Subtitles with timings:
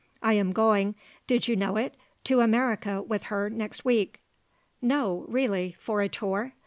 [0.23, 0.95] I am going,
[1.27, 1.93] did you know it,
[2.23, 4.19] to America with her next week."
[4.81, 6.53] "No; really; for a tour?"